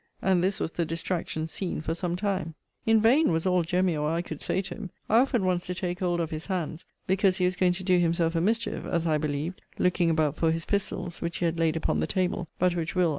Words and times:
And 0.19 0.43
this 0.43 0.59
was 0.59 0.71
the 0.71 0.83
distraction 0.83 1.47
scene 1.47 1.79
for 1.79 1.93
some 1.93 2.15
time. 2.15 2.55
In 2.87 2.99
vain 2.99 3.31
was 3.31 3.45
all 3.45 3.61
Jemmy 3.61 3.95
or 3.95 4.09
I 4.09 4.23
could 4.23 4.41
say 4.41 4.63
to 4.63 4.73
him. 4.73 4.89
I 5.07 5.19
offered 5.19 5.43
once 5.43 5.67
to 5.67 5.75
take 5.75 5.99
hold 5.99 6.19
of 6.19 6.31
his 6.31 6.47
hands, 6.47 6.85
because 7.05 7.37
he 7.37 7.45
was 7.45 7.55
going 7.55 7.73
to 7.73 7.83
do 7.83 7.99
himself 7.99 8.33
a 8.33 8.41
mischief, 8.41 8.83
as 8.87 9.05
I 9.05 9.19
believed, 9.19 9.61
looking 9.77 10.09
about 10.09 10.35
for 10.37 10.49
his 10.51 10.65
pistols, 10.65 11.21
which 11.21 11.37
he 11.37 11.45
had 11.45 11.59
laid 11.59 11.75
upon 11.75 11.99
the 11.99 12.07
table, 12.07 12.47
but 12.57 12.75
which 12.75 12.95
Will. 12.95 13.09